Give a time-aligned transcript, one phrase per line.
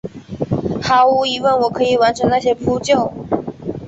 [0.81, 3.13] 毫无疑问我可以完成那些扑救！